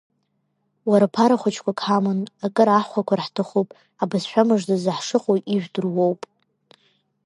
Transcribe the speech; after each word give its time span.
Уара 0.89 1.07
ԥара 1.13 1.39
хәыҷқәак 1.41 1.79
ҳаман, 1.85 2.19
акы 2.45 2.63
ааҳхәақәар 2.65 3.19
ҳҭахуп, 3.25 3.69
абызшәа 4.01 4.43
мыждазы 4.47 4.91
ҳшыҟоу 4.97 5.37
ижәдыруоуп?! 5.53 6.19